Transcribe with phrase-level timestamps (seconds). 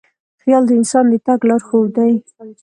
[0.41, 2.13] خیال د انسان د تګ لارښود دی.